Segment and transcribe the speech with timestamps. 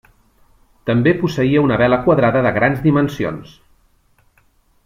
[0.89, 3.57] També posseïa una vela quadrada de grans dimensions.